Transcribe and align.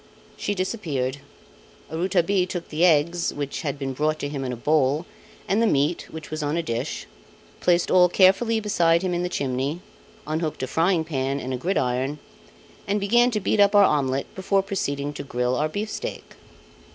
She 0.35 0.55
disappeared. 0.55 1.17
Rouletabille 1.91 2.47
took 2.47 2.69
the 2.69 2.83
eggs, 2.83 3.31
which 3.31 3.61
had 3.61 3.77
been 3.77 3.93
brought 3.93 4.17
to 4.17 4.29
him 4.29 4.43
in 4.43 4.51
a 4.51 4.55
bowl, 4.55 5.05
and 5.47 5.61
the 5.61 5.67
meat 5.67 6.07
which 6.09 6.31
was 6.31 6.41
on 6.41 6.57
a 6.57 6.63
dish, 6.63 7.05
placed 7.59 7.91
all 7.91 8.09
carefully 8.09 8.59
beside 8.59 9.03
him 9.03 9.13
in 9.13 9.21
the 9.21 9.29
chimney, 9.29 9.79
unhooked 10.25 10.63
a 10.63 10.67
frying 10.67 11.05
pan 11.05 11.39
and 11.39 11.53
a 11.53 11.57
gridiron, 11.57 12.17
and 12.87 12.99
began 12.99 13.29
to 13.29 13.39
beat 13.39 13.59
up 13.59 13.75
our 13.75 13.83
omelette 13.85 14.33
before 14.33 14.63
proceeding 14.63 15.13
to 15.13 15.23
grill 15.23 15.53
our 15.55 15.69
beefsteak. 15.69 16.33